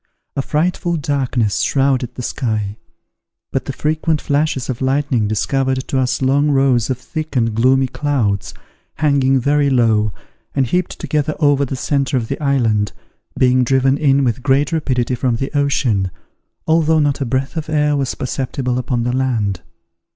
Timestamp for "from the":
15.13-15.55